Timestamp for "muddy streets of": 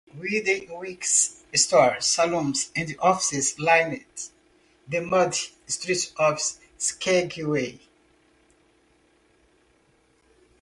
4.99-6.41